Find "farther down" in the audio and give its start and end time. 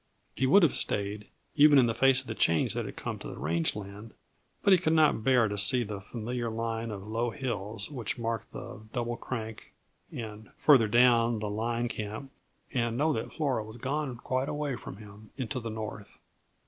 10.57-11.37